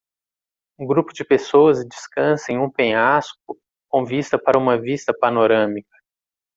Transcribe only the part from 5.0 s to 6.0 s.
panorâmica.